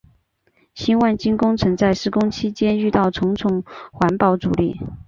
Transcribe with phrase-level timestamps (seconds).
[0.73, 3.63] 新万金工程在施工期间遇到重重
[3.93, 4.79] 环保阻力。